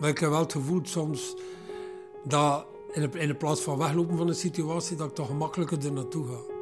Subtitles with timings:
[0.00, 1.36] Maar ik heb wel het gevoel soms
[2.24, 5.92] dat in de, de plaats van weglopen van een situatie, dat ik toch gemakkelijker er
[5.92, 6.58] naartoe ga.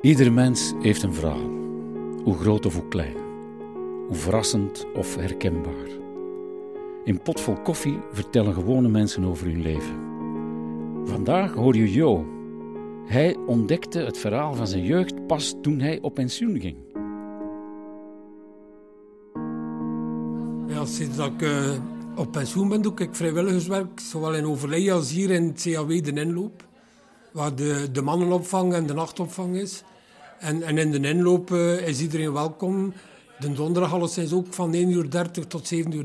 [0.00, 1.50] Ieder mens heeft een verhaal,
[2.24, 3.16] hoe groot of hoe klein,
[4.06, 5.88] hoe verrassend of herkenbaar.
[7.04, 10.04] In Potvol Koffie vertellen gewone mensen over hun leven.
[11.04, 12.26] Vandaag hoor je Jo.
[13.06, 16.85] Hij ontdekte het verhaal van zijn jeugd pas toen hij op pensioen ging.
[20.86, 21.72] Sinds dat ik uh,
[22.16, 26.12] op pensioen ben, doe ik vrijwilligerswerk, zowel in overleg als hier in het CAW de
[26.12, 26.64] inloop,
[27.32, 29.82] waar de, de mannenopvang en de nachtopvang is.
[30.38, 32.92] En, en in de inloop uh, is iedereen welkom.
[33.38, 35.08] De donderdag alleszins ook van 1.30 uur
[35.48, 36.04] tot 7.30 uur.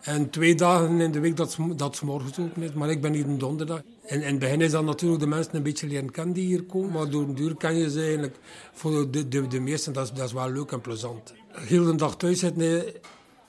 [0.00, 2.72] En twee dagen in de week dat, dat morgens ook is.
[2.72, 3.82] Maar ik ben hier een donderdag.
[4.06, 6.62] En in het begin is dat natuurlijk de mensen een beetje leren kennen die hier
[6.62, 6.92] komen.
[6.92, 8.36] Maar door een duur kan je ze eigenlijk
[8.72, 11.34] voor de, de, de meesten, dat is, dat is wel leuk en plezant.
[11.52, 12.84] Heel de dag thuis zitten,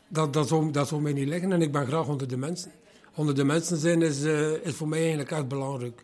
[0.07, 1.51] dat, dat, zou, dat zou mij niet liggen.
[1.51, 2.71] En ik ben graag onder de mensen.
[3.15, 6.03] Onder de mensen zijn is, uh, is voor mij eigenlijk echt belangrijk.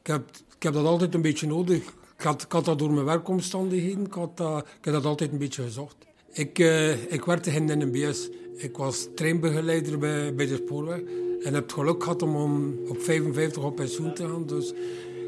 [0.00, 1.82] Ik heb, ik heb dat altijd een beetje nodig.
[2.18, 4.06] Ik had, ik had dat door mijn werkomstandigheden.
[4.06, 4.40] Ik, had
[4.78, 5.96] ik heb dat altijd een beetje gezocht.
[6.32, 8.28] Ik, uh, ik werkte in de NBS.
[8.56, 11.00] Ik was treinbegeleider bij, bij de spoorweg.
[11.42, 14.46] En heb het geluk gehad om, om op 55 op pensioen te gaan.
[14.46, 14.72] Dus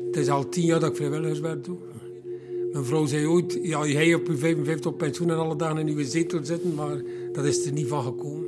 [0.06, 1.76] het is al tien jaar dat ik vrijwilligerswerk doe.
[2.72, 5.96] Mijn vrouw zei ooit, ja, jij op je 55 op pensioen en alle dagen in
[5.96, 7.02] uw zetel zitten, maar
[7.38, 8.46] dat is er niet van gekomen.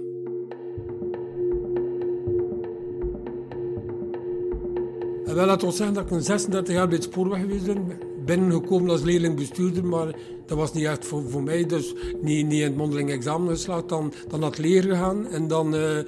[5.25, 7.99] En wel, laat ons zeggen dat ik een 36 jaar bij het spoorweg geweest ben.
[8.25, 11.67] Binnengekomen als leerling-bestuurder, maar dat was niet echt voor, voor mij.
[11.67, 15.27] Dus niet, niet in het mondeling examen geslaagd, dan, dan het leer gegaan.
[15.27, 15.99] En dan, uh,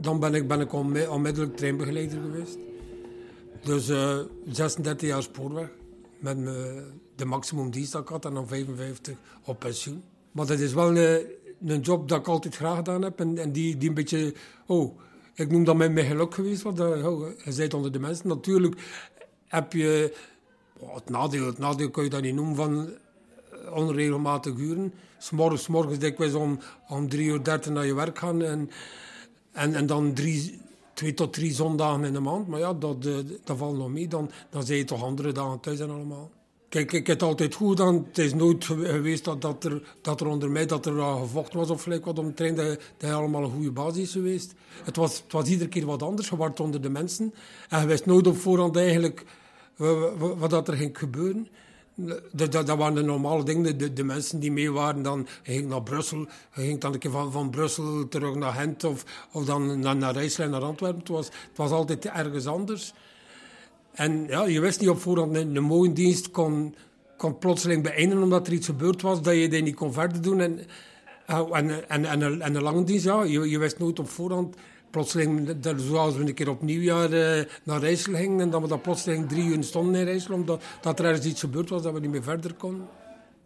[0.00, 2.58] dan ben ik, ben ik onmiddellijk treinbegeleider geweest.
[3.64, 4.18] Dus uh,
[4.50, 5.68] 36 jaar spoorweg.
[6.18, 6.82] Met me,
[7.16, 10.02] de maximum dienst dat ik had en dan 55 op pensioen.
[10.32, 11.26] Maar dat is wel een,
[11.66, 13.20] een job dat ik altijd graag gedaan heb.
[13.20, 14.34] En, en die, die een beetje...
[14.66, 14.98] Oh,
[15.34, 16.62] ik noem dat mijn geluk geweest.
[16.62, 18.28] Want oh, je bent onder de mensen.
[18.28, 18.80] Natuurlijk
[19.46, 20.16] heb je...
[20.78, 22.88] Oh, het, nadeel, het nadeel kun je dat niet noemen van
[23.72, 24.94] onregelmatig uren.
[25.18, 26.58] S'morgens, morgens dikwijls om,
[26.88, 28.42] om drie uur dertig naar je werk gaan.
[28.42, 28.70] En,
[29.52, 30.60] en, en dan drie,
[30.94, 32.46] twee tot drie zondagen in de maand.
[32.46, 33.02] Maar ja, dat,
[33.44, 34.08] dat valt nog mee.
[34.08, 36.30] Dan, dan zijn je toch andere dagen thuis en allemaal.
[36.68, 38.04] Kijk, ik heb altijd goed gedaan.
[38.08, 41.70] Het is nooit geweest dat, dat, er, dat er onder mij dat er gevochten was
[41.70, 42.54] of gelijk wat om trein.
[42.54, 44.54] Dat, dat allemaal een goede basis geweest.
[44.84, 46.28] Het was, het was iedere keer wat anders.
[46.28, 47.34] Je werd onder de mensen.
[47.68, 49.24] En je wist nooit op voorhand eigenlijk
[49.76, 51.48] wat, wat er ging gebeuren.
[51.94, 53.78] Dat, dat, dat, waren de normale dingen.
[53.78, 56.26] De, de, mensen die mee waren, dan ging naar Brussel.
[56.50, 60.12] Ging dan een keer van, van Brussel terug naar Gent of, of dan naar, naar
[60.12, 60.98] Rijsselijn, naar Antwerpen.
[60.98, 62.94] Het was, het was altijd ergens anders.
[63.92, 66.74] En ja, je wist niet op voorhand, een, een mooie dienst kon,
[67.16, 70.40] kon plotseling beëindigen omdat er iets gebeurd was dat je die niet kon verder doen.
[70.40, 70.60] En,
[71.26, 74.56] en, en, en, een, en een lange dienst, ja, je, je wist nooit op voorhand
[74.90, 78.80] plotseling, zoals we een keer op nieuwjaar uh, naar Rijssel gingen en dat we dan
[78.80, 82.00] plotseling drie uur stonden in Rijssel, omdat dat er ergens iets gebeurd was dat we
[82.00, 82.86] niet meer verder konden.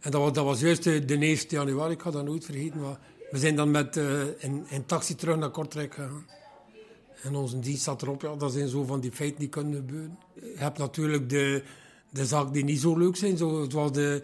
[0.00, 2.80] En dat was, dat was juist de, de 1 januari, ik ga dat nooit vergeten.
[3.30, 6.26] We zijn dan met uh, in, in taxi terug naar Kortrijk gegaan.
[7.22, 10.19] En onze dienst zat erop, ja, dat zijn zo van die feiten die kunnen gebeuren.
[10.34, 11.62] Je hebt natuurlijk de,
[12.10, 14.22] de zaken die niet zo leuk zijn, zoals de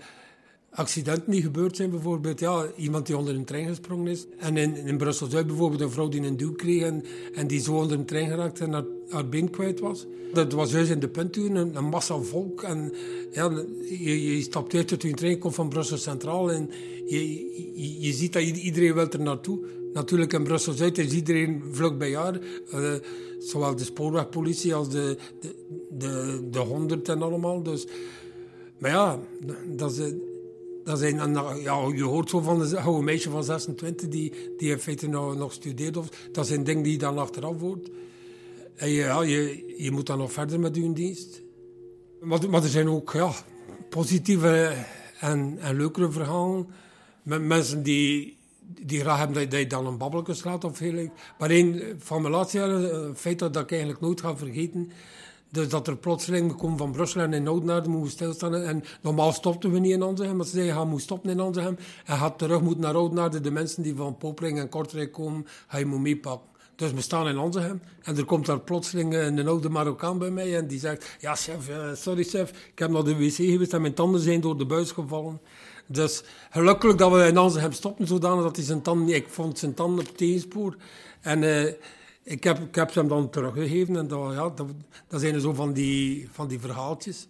[0.70, 1.90] accidenten die gebeurd zijn.
[1.90, 4.26] Bijvoorbeeld ja, iemand die onder een trein gesprongen is.
[4.38, 7.04] En in, in Brussel-Zuid bijvoorbeeld een vrouw die een duw kreeg en,
[7.34, 10.06] en die zo onder een trein geraakt en haar, haar been kwijt was.
[10.32, 12.62] Dat was juist in de puntuur, een, een massa volk.
[12.62, 12.92] En
[13.32, 13.50] ja,
[13.82, 16.70] je, je stapt uit uit je trein, komt van Brussel Centraal en
[17.06, 17.34] je,
[17.74, 19.58] je, je ziet dat iedereen wil er naartoe.
[19.92, 22.38] Natuurlijk in Brussel-Zuid is iedereen vlug bij jaar.
[22.74, 22.94] Uh,
[23.38, 25.54] zowel de spoorwegpolitie als de, de,
[25.90, 27.62] de, de honderd en allemaal.
[27.62, 27.86] Dus,
[28.78, 29.20] maar ja,
[29.76, 30.12] dat is
[30.88, 34.78] dat zijn, ja, je hoort zo van een oude meisje van 26 die, die in
[34.78, 35.96] feite nog, nog studeert.
[35.96, 37.88] Of, dat zijn dingen die dan achteraf hoort.
[38.74, 41.42] En ja, je, je moet dan nog verder met je dienst.
[42.20, 43.32] Maar, maar er zijn ook ja,
[43.88, 44.74] positieve
[45.20, 46.66] en, en leukere verhalen.
[47.22, 48.37] Met mensen die,
[48.68, 52.34] die graag hebben dat, je dan een babbelje slaat of heel Maar een van mijn
[52.34, 54.90] laatste jaren, een feit dat ik eigenlijk nooit ga vergeten
[55.50, 58.54] dus dat er plotseling, we komen van Brussel en in Oudenaarde we stilstaan.
[58.54, 61.78] En normaal stopten we niet in Anzegem, maar ze zeiden, ga moet stoppen in Anzegem.
[62.04, 63.40] En gaat terug moeten naar Oudenaarde.
[63.40, 66.46] De mensen die van Popering en Kortrijk komen, ga je moet meepakken.
[66.76, 70.56] Dus we staan in Anzegem en er komt daar plotseling een oude Marokkaan bij mij
[70.56, 73.94] en die zegt, ja chef, sorry chef, ik heb naar de wc geweest en mijn
[73.94, 75.40] tanden zijn door de buis gevallen.
[75.88, 79.74] Dus gelukkig dat we in Anzegem stopten, zodanig dat hij zijn tanden, ik vond zijn
[79.74, 80.76] tanden op tegenspoor.
[81.20, 81.42] En...
[81.42, 81.72] Uh,
[82.28, 84.66] ik heb, ik heb ze hem dan teruggegeven en dat, ja, dat,
[85.06, 87.28] dat zijn zo van die, van die verhaaltjes.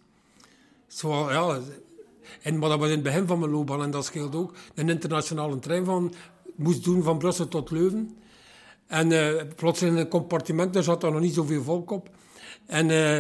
[0.86, 1.58] Zo, ja,
[2.42, 4.54] En, maar dat was in het begin van mijn loopbaan en dat scheelt ook.
[4.74, 6.14] Een internationale trein van,
[6.54, 8.16] moest doen van Brussel tot Leuven.
[8.86, 12.08] En uh, plots in een compartiment, daar zat er nog niet zoveel volk op.
[12.66, 13.18] En uh,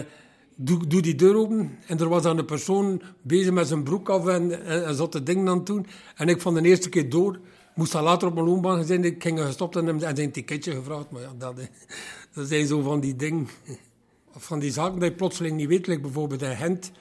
[0.60, 4.26] doe, die deur open en er was dan een persoon bezig met zijn broek af
[4.26, 5.86] en, en, zat de dingen aan het doen.
[6.16, 7.40] En ik van de eerste keer door,
[7.74, 10.72] moest dan later op mijn loopbaan zijn, ik ging gestopt en hem en zijn ticketje
[10.72, 11.10] gevraagd.
[11.10, 11.56] Maar ja, dat,
[12.34, 13.48] dat zijn zo van die dingen,
[14.36, 16.02] van die zaken dat je plotseling niet weet.
[16.02, 16.92] Bijvoorbeeld in Gent,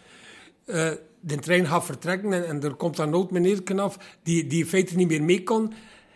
[0.66, 4.66] uh, de trein gaat vertrekken en, en er komt dan oud meneer af die, die
[4.66, 5.74] in niet meer mee kon.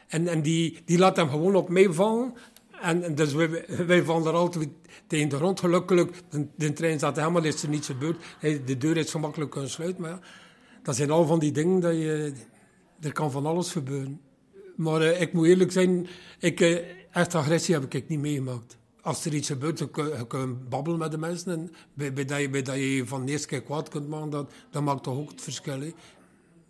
[0.07, 2.33] En, en die, die laat hem gewoon op mij vallen.
[2.81, 4.69] En, dus wij, wij er altijd
[5.07, 5.59] tegen de grond.
[5.59, 8.23] Gelukkig, de, de trein staat helemaal, is er niets gebeurd.
[8.65, 10.01] De deur is gemakkelijk kunnen sluiten.
[10.01, 10.19] Maar
[10.83, 12.33] dat zijn al van die dingen dat je...
[13.01, 14.21] Er kan van alles gebeuren.
[14.75, 16.07] Maar uh, ik moet eerlijk zijn,
[16.39, 16.79] ik, uh,
[17.11, 18.77] echt agressie heb ik niet meegemaakt.
[19.01, 19.89] Als er iets gebeurt, je
[20.27, 21.51] kunt, babbelen met de mensen.
[21.51, 24.29] En bij, bij, dat je, bij dat je van de eerste keer kwaad kunt maken,
[24.29, 25.79] dat, dat maakt toch ook het verschil.
[25.79, 25.93] Hè.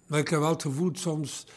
[0.07, 1.47] Maar ik heb wel het gevoel soms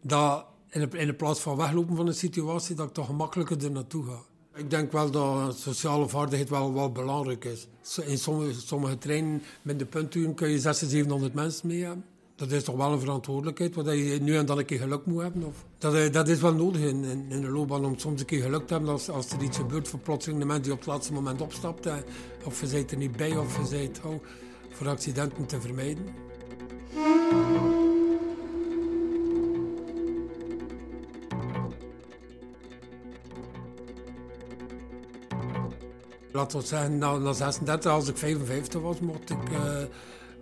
[0.00, 4.04] dat in, in plaats van weglopen van een situatie, dat ik toch gemakkelijker er naartoe
[4.04, 4.18] ga.
[4.54, 7.68] Ik denk wel dat sociale vaardigheid wel, wel belangrijk is.
[8.04, 9.86] In sommige, sommige treinen met de
[10.34, 12.04] kun je 600, 700 mensen mee hebben.
[12.36, 15.22] Dat is toch wel een verantwoordelijkheid, wat je nu en dan een keer geluk moet
[15.22, 15.44] hebben.
[15.44, 18.26] Of, dat, eh, dat is wel nodig in, in, in, de loopbaan om soms een
[18.26, 20.78] keer geluk te hebben als, als er iets gebeurt voor plotseling de mensen die op
[20.78, 21.86] het laatste moment opstapt.
[21.86, 21.94] Eh,
[22.44, 24.24] of je zit er niet bij of je zit oh,
[24.70, 26.04] voor accidenten te vermijden.
[36.32, 39.82] Laten we zeggen, na, na 36, als ik 55 was, mocht ik, uh,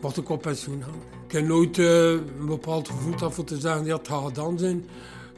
[0.00, 1.02] mocht ik op pensioen gaan.
[1.26, 4.86] Ik heb nooit uh, een bepaald gevoel voor te zeggen, ja, het gaat gedaan zijn.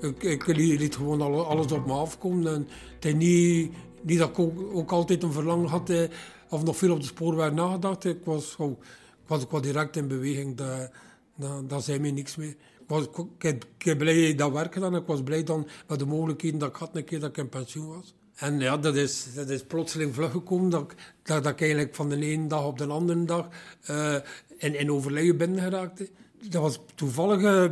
[0.01, 2.55] Ik, ik liet gewoon alles op me afkomen.
[2.55, 2.69] En
[3.01, 6.09] het niet, dat ik ook, altijd een verlangen had uh,
[6.49, 8.05] of nog veel op de spoorweg nagedacht.
[8.05, 8.57] Ik was,
[9.27, 10.91] wel direct in beweging, daar,
[11.67, 12.49] daar zei mij niks meer.
[12.49, 13.05] Ik was
[13.39, 14.97] ik, ik, blij dat werk gedaan.
[14.97, 17.49] Ik was blij dan met de mogelijkheden dat ik had een keer dat ik in
[17.49, 18.15] pensioen was.
[18.41, 22.09] En ja, dat is, dat is plotseling vlug gekomen dat, dat, dat ik eigenlijk van
[22.09, 23.49] de ene dag op de andere dag
[23.91, 24.15] uh,
[24.57, 26.11] in, in overlijden ben geraakt.
[26.49, 27.71] Dat was toevallig uh,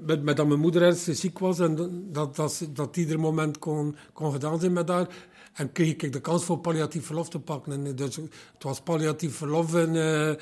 [0.00, 1.74] met, met dat mijn moeder ernstig ziek was en
[2.12, 5.06] dat, dat, dat ieder moment kon, kon gedaan zijn met haar.
[5.52, 7.72] En kreeg ik de kans voor palliatief verlof te pakken.
[7.72, 10.32] En dus, het was palliatief verlof en uh,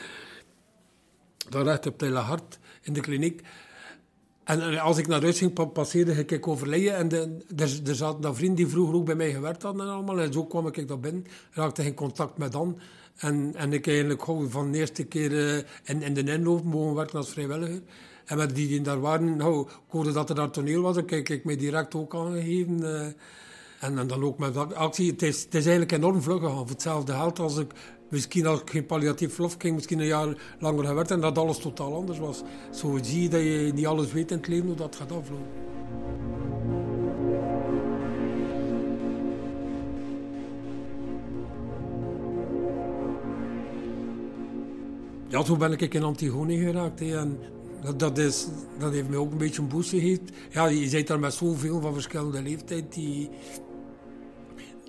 [1.48, 3.42] daar recht op het hart in de kliniek.
[4.44, 6.96] En als ik naar huis ging, passeerde ik overlijden.
[6.96, 7.12] En
[7.56, 10.20] er, er zaten dan vrienden die vroeger ook bij mij gewerkt hadden en allemaal.
[10.20, 12.78] En zo kwam ik daar binnen, raakte in contact met dan.
[13.16, 17.18] En, en ik eigenlijk gewoon van de eerste keer uh, in, de inloop mogen werken
[17.18, 17.82] als vrijwilliger.
[18.24, 21.04] En met die die daar waren, nou, ik hoorde dat er daar toneel was, dan
[21.04, 22.78] kijk ik mij direct ook aangegeven.
[22.80, 23.06] Uh,
[23.80, 25.10] en, en dan ook met actie.
[25.10, 26.66] Het is, het is eigenlijk enorm vlug gegaan.
[26.68, 27.72] Hetzelfde geld als ik
[28.10, 31.58] misschien als ik geen palliatief verlof ging, misschien een jaar langer gewerkt en dat alles
[31.58, 32.42] totaal anders was.
[32.70, 35.68] Zo zie je dat je niet alles weet in het leven hoe dat gaat aflopen.
[45.28, 47.00] Ja, zo ben ik in Antigone geraakt.
[47.00, 47.38] En
[47.96, 48.46] dat, is,
[48.78, 50.26] dat heeft mij ook een beetje een boost gegeven.
[50.50, 52.92] Ja, je zit daar met zoveel van verschillende leeftijd.
[52.92, 53.30] Die...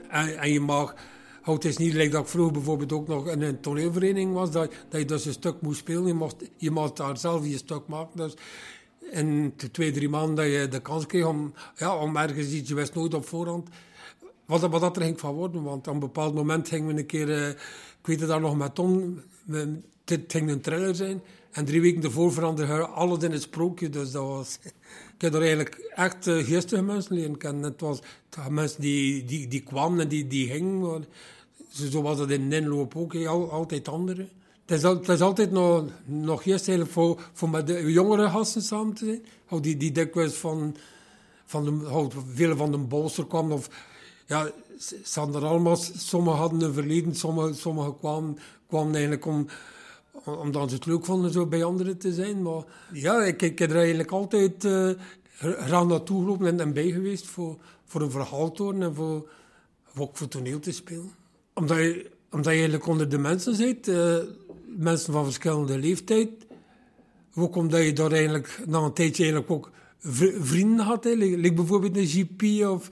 [0.09, 0.95] En je mag
[1.42, 4.74] het is niet like dat ik vroeger bijvoorbeeld ook nog in een toneelvereniging was, dat,
[4.90, 6.08] dat je dus een stuk moest spelen.
[6.08, 8.18] Je mocht, je mocht daar zelf je stuk maken.
[8.18, 8.34] Dus
[9.12, 12.76] in twee, drie maanden dat je de kans kreeg om, ja, om ergens iets, je
[12.76, 13.69] wist nooit op voorhand
[14.45, 15.64] wat, wat dat er ging van worden.
[15.64, 17.57] Want op een bepaald moment gingen we een keer, uh, ik
[18.07, 19.21] weet het daar nog met Tom,
[20.06, 21.21] het ging een thriller zijn.
[21.52, 23.90] En drie weken ervoor veranderde alles in het sprookje.
[23.90, 24.60] Dus dat was...
[25.16, 27.64] Ik heb er eigenlijk echt uh, mensen leren kennen.
[27.64, 28.00] Het was
[28.50, 31.06] mensen die, die, die kwamen en die, die gingen.
[31.70, 34.28] Zo was het in Ninloop ook, al, altijd andere.
[34.66, 39.62] Het is, altijd nog, nog eerst voor, voor met de jongere gasten samen te zijn.
[39.62, 40.76] Die, die dikwijls van,
[41.46, 41.64] van
[42.36, 43.52] de, van de bolster kwamen.
[43.52, 43.70] Of,
[44.26, 49.48] ja, ze hadden er allemaal, sommigen hadden een verleden, sommigen, sommigen kwamen, kwamen eigenlijk om
[50.23, 52.41] omdat ze het leuk vonden zo bij anderen te zijn.
[52.41, 52.63] Maar
[52.94, 54.89] ja, ik, ik heb er eigenlijk altijd uh,
[55.37, 59.30] graag naartoe gelopen en, bij geweest voor, voor een verhaal te horen en voor,
[59.85, 61.11] voor, voor toneel te spelen.
[61.53, 64.15] Omdat je, omdat je eigenlijk onder de mensen zit, uh,
[64.65, 66.30] mensen van verschillende leeftijd.
[67.35, 69.71] Ook omdat je daar eigenlijk na een tijdje eigenlijk ook
[70.39, 71.06] vrienden had.
[71.06, 72.89] Like, bijvoorbeeld een GP of...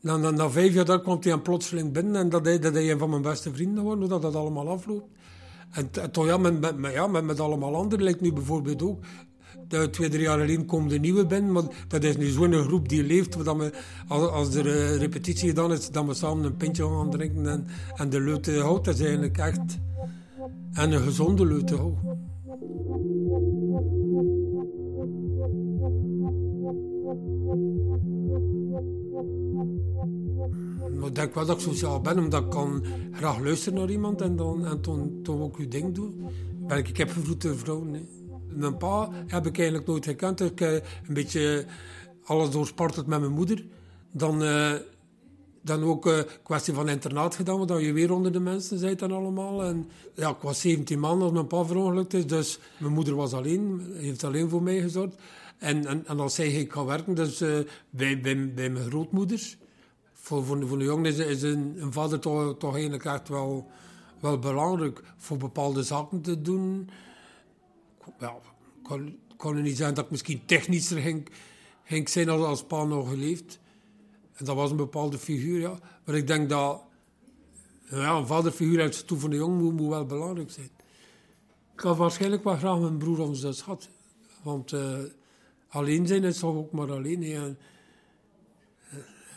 [0.00, 2.74] Na, na, na, vijf jaar daar komt hij aan plotseling binnen en dat hij, dat
[2.74, 5.08] hij een van mijn beste vrienden wordt, hoe dat, dat allemaal afloopt.
[5.74, 9.04] En, toch ja met, met, ja, met, met allemaal anderen lijkt nu bijvoorbeeld ook.
[9.90, 13.04] Twee, drie jaar geleden komen de nieuwe binnen, maar dat is nu zo'n groep die
[13.04, 13.44] leeft.
[13.44, 13.72] Dat we,
[14.08, 18.10] als, er uh, repetitie gedaan is, dat we samen een pintje gaan drinken en, en
[18.10, 18.84] de leute houdt.
[18.84, 19.78] Dat is eigenlijk echt...
[20.72, 22.23] En een gezonde leute houden.
[31.06, 34.36] Ik denk wel dat ik sociaal ben, omdat ik kan graag luisteren naar iemand en
[34.36, 36.26] dan en toen, toen ook je ding doen.
[36.66, 37.90] Ben ik, heb gevloed vrouwen.
[37.90, 38.08] Nee.
[38.48, 40.40] Mijn pa heb ik eigenlijk nooit gekend.
[40.40, 41.66] Ik heb een beetje
[42.24, 43.64] alles doorsparteld met mijn moeder.
[44.12, 44.72] Dan, uh,
[45.62, 49.12] dan ook een kwestie van internaat gedaan, dat je weer onder de mensen bent dan
[49.12, 49.64] allemaal.
[49.64, 53.32] En, ja, ik was 17 man als mijn pa verongelukt is, dus mijn moeder was
[53.32, 55.14] alleen, heeft alleen voor mij gezorgd.
[55.58, 57.58] En, en, en als zij ik ga werken, dus uh,
[57.90, 59.56] bij, bij, bij mijn grootmoeders.
[60.24, 63.70] Voor, voor, de jongen is, een, vader toch, toch eigenlijk echt wel,
[64.20, 66.90] wel belangrijk voor bepaalde zaken te doen.
[68.18, 68.36] Ja,
[68.90, 71.28] ik kan niet zeggen dat ik misschien technischer ging,
[71.84, 73.58] ging zijn als, als pa nog geleefd.
[74.34, 75.78] En dat was een bepaalde figuur, ja.
[76.04, 76.82] Maar ik denk dat
[77.90, 80.70] ja, een vaderfiguur uit toe van de jong moet, wel belangrijk zijn.
[81.74, 83.88] Ik had waarschijnlijk wel graag mijn broer of zus gehad.
[84.42, 84.98] Want uh,
[85.68, 87.22] alleen zijn is toch ook maar alleen.
[87.22, 87.72] En, eh,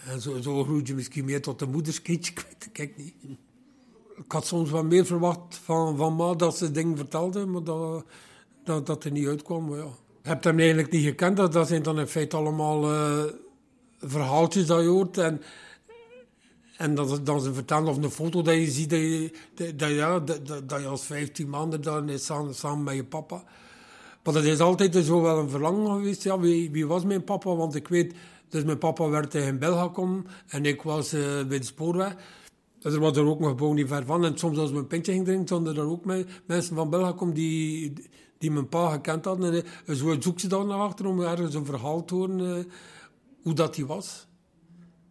[0.05, 2.33] en zo, zo groeit je misschien meer tot een moederskindje,
[2.73, 3.13] ik niet.
[4.15, 8.05] Ik had soms wat meer verwacht van, van ma dat ze dingen vertelde, maar dat,
[8.63, 9.69] dat, dat er niet uitkwam.
[9.69, 9.89] Maar ja.
[10.21, 12.93] Hem eigenlijk niet gekend, dat, dat zijn dan in feite allemaal...
[12.93, 13.23] Uh,
[13.99, 15.17] verhaaltjes dat je hoort.
[15.17, 15.41] En,
[16.77, 19.31] en dat, dan ze vertellen of een foto dat je ziet dat je,
[19.75, 23.43] dat, ja, dat, dat, je als 15 maanden dan is samen, samen met je papa.
[24.23, 26.23] Maar dat is altijd zo wel een verlangen geweest.
[26.23, 27.55] Ja, wie, wie was mijn papa?
[27.55, 28.13] Want ik weet,
[28.49, 32.15] dus mijn papa werd in Belgium en ik was uh, bij de spoorweg.
[32.79, 34.25] Dus er was er ook nog gewoon niet ver van.
[34.25, 36.05] En soms als we een pintje gingen drinken, stonden er ook
[36.45, 37.93] mensen van Belgium die,
[38.37, 39.63] die mijn pa gekend hadden.
[39.85, 42.39] En zo zoek ze dan naar achter om ergens een verhaal te horen.
[42.39, 42.63] Uh,
[43.41, 44.27] hoe dat die was.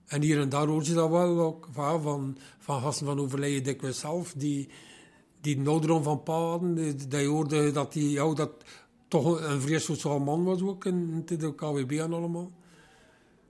[0.07, 3.63] En hier en daar hoor je dat wel ook van, van, van gasten van overlijden
[3.63, 4.69] dikwijls zelf, die,
[5.41, 6.75] die een van pa hadden.
[7.09, 8.51] Dat je hoorde dat hij ja, dat
[9.09, 12.51] toch een sociaal man was ook in, in de KWB en allemaal.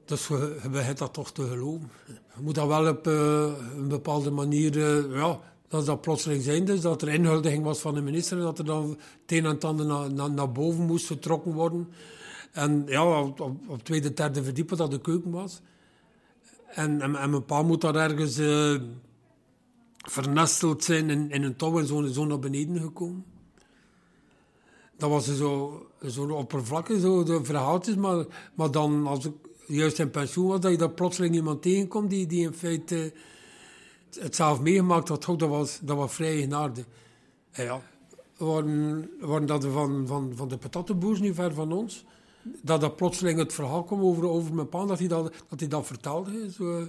[0.06, 1.90] Dus we hebben dat toch te geloven.
[2.06, 6.64] Je moet dat wel op uh, een bepaalde manier, uh, ja, dat dat plotseling zijn
[6.64, 9.50] dus, dat er inhuldiging was van de minister en dat er dan het een en
[9.50, 11.88] het ander naar, boven moest getrokken worden.
[12.52, 15.60] En ja, op, op, tweede, derde verdiepen dat de keuken was.
[16.66, 18.80] En, en, mijn pa moet daar ergens uh,
[19.96, 23.24] vernesteld zijn in, in een touw en zo, zo naar beneden gekomen.
[24.96, 27.94] Dat was zo, zo oppervlakkig, zo de verhaaltjes.
[27.94, 29.34] Maar, maar dan, als ik
[29.66, 33.12] juist in pensioen was, dat je daar plotseling iemand tegenkomt die, die in feite
[34.18, 36.84] het zelf meegemaakt had, dat was, dat was vrij genaarde.
[37.52, 37.82] Ja,
[38.36, 42.04] waren, waren dat van, van, van de patattenboers niet ver van ons
[42.62, 45.68] dat er plotseling het verhaal kwam over, over mijn pa, dat hij dat, dat, hij
[45.68, 46.50] dat vertelde.
[46.50, 46.88] Zo,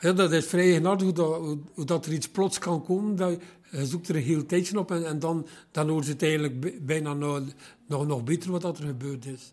[0.00, 3.16] ja, dat is vrij genadig hoe dat, hoe dat er iets plots kan komen.
[3.16, 6.86] Dat, je zoekt er een heel tijdje op en, en dan, dan hoort het eigenlijk
[6.86, 7.42] bijna nog,
[7.86, 9.52] nog, nog beter wat dat er gebeurd is.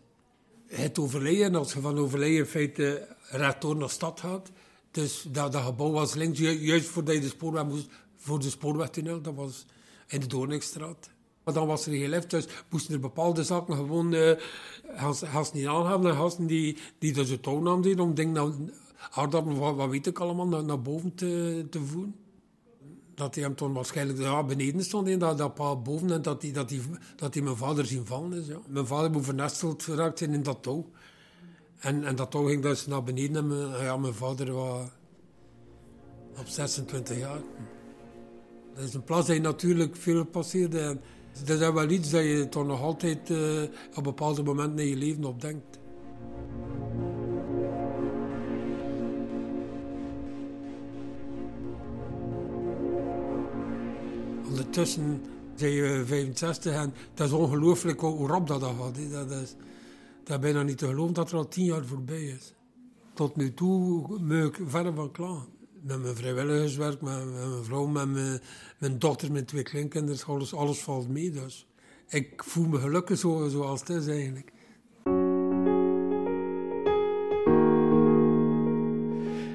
[0.66, 4.50] Het overlijden, als je van overlijden in feite rechtdoor naar de stad gaat.
[4.90, 9.20] Dus dat, dat gebouw was links, juist voordat je de spoorweg moest, voor de spoorwegtunnel,
[9.20, 9.66] dat was
[10.06, 11.10] in de Doornikstraat.
[11.44, 14.32] Maar dan was er geen lift, dus moesten er bepaalde zaken gewoon uh,
[15.52, 16.06] niet aanhaven.
[16.06, 18.72] En gasten die, die dus het touw namen om dingen
[19.10, 22.25] aardappelen, wat, wat weet ik allemaal, naar, naar boven te, te voeren.
[23.16, 26.42] Dat hij hem toen waarschijnlijk ja, beneden stond, in, dat, dat pa boven en dat
[26.42, 26.72] hij dat
[27.16, 28.46] dat mijn vader zien vallen is.
[28.46, 28.58] Ja.
[28.66, 30.90] Mijn vader moet vernesteld geraakt in dat touw.
[31.78, 34.88] En, en dat touw ging dus naar beneden en mijn, ja, mijn vader was
[36.38, 37.40] op 26 jaar.
[38.74, 40.98] Dat is een plaats die natuurlijk veel passeerde.
[41.44, 43.62] Dat is wel iets dat je toch nog altijd uh,
[43.94, 45.78] op bepaalde momenten in je leven op denkt.
[54.84, 55.20] Zijn
[55.72, 58.78] je 65 en dat is ongelooflijk hoe rap dat gaat.
[59.10, 59.54] Dat is,
[60.24, 62.54] dat is bijna niet te geloven dat er al tien jaar voorbij is.
[63.14, 65.44] Tot nu toe ben ik van klaar
[65.86, 68.40] met mijn vrijwilligerswerk, met, met mijn vrouw, met mijn,
[68.78, 71.30] mijn dochter, mijn twee kleinkinderen, alles, alles valt mee.
[71.30, 71.66] Dus
[72.08, 74.52] ik voel me gelukkig zo, zoals het is eigenlijk.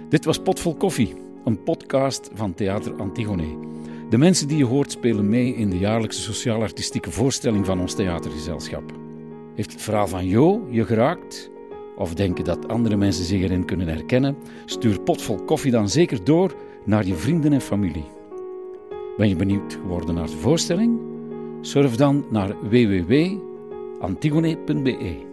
[0.09, 3.70] Dit was Potvol Koffie, een podcast van Theater Antigone.
[4.11, 8.83] De mensen die je hoort spelen mee in de jaarlijkse sociaal-artistieke voorstelling van ons theatergezelschap.
[9.55, 11.49] Heeft het verhaal van Jo je geraakt?
[11.97, 16.55] of denken dat andere mensen zich erin kunnen herkennen, stuur potvol koffie dan zeker door
[16.85, 18.05] naar je vrienden en familie.
[19.17, 20.99] Ben je benieuwd geworden naar de voorstelling?
[21.61, 25.30] Surf dan naar www.antigone.be.